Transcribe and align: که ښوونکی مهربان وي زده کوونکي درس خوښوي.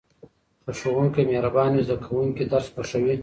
که 0.63 0.71
ښوونکی 0.79 1.23
مهربان 1.31 1.69
وي 1.73 1.83
زده 1.87 1.97
کوونکي 2.05 2.43
درس 2.51 2.67
خوښوي. 2.73 3.15